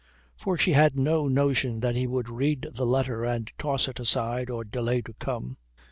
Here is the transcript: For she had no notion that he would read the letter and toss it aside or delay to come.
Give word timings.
For 0.35 0.57
she 0.57 0.71
had 0.71 0.97
no 0.97 1.27
notion 1.27 1.81
that 1.81 1.95
he 1.95 2.07
would 2.07 2.27
read 2.27 2.67
the 2.73 2.87
letter 2.87 3.23
and 3.23 3.51
toss 3.59 3.87
it 3.87 3.99
aside 3.99 4.49
or 4.49 4.63
delay 4.63 5.03
to 5.03 5.13
come. 5.13 5.57